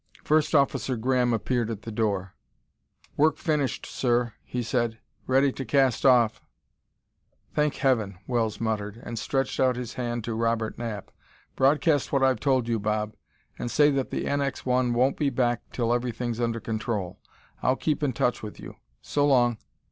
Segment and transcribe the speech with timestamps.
[0.23, 2.33] First Officer Graham appeared at the door.
[3.17, 4.97] "Work finished, sir," he said.
[5.27, 6.41] "Ready to cast off."
[7.53, 11.11] "Thank heaven!" Wells muttered, and stretched out his hand to Robert Knapp.
[11.55, 13.15] "Broadcast what I've told you, Bob,
[13.59, 17.19] and say that the NX 1 won't be back till everything's under control.
[17.61, 18.77] I'll keep in touch with you.
[19.03, 19.59] So long!"